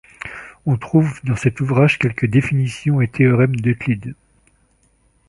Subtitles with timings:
[0.65, 4.15] On trouve dans cet ouvrage quelques définitions et théorèmes ďEuclide.